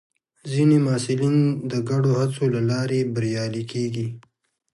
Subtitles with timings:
[0.51, 1.37] ځینې محصلین
[1.71, 4.07] د ګډو هڅو له لارې بریالي کېږي.